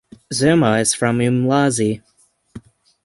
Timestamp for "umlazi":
1.19-2.01